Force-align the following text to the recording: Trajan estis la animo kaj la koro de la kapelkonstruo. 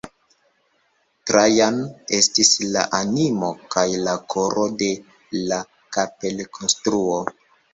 Trajan 1.31 1.77
estis 2.19 2.49
la 2.77 2.85
animo 3.01 3.51
kaj 3.75 3.85
la 4.09 4.17
koro 4.35 4.67
de 4.81 4.89
la 5.53 5.61
kapelkonstruo. 5.99 7.25